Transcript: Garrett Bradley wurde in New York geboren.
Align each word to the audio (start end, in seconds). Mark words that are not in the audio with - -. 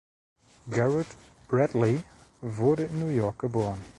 Garrett 0.67 1.15
Bradley 1.47 2.03
wurde 2.41 2.85
in 2.85 2.99
New 3.01 3.09
York 3.15 3.37
geboren. 3.37 3.79